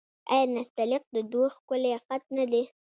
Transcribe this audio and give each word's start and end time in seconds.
آیا 0.31 0.45
نستعلیق 0.55 1.03
د 1.15 1.17
دوی 1.31 1.47
ښکلی 1.55 1.91
خط 2.05 2.23
نه 2.37 2.45
دی؟ 2.51 2.63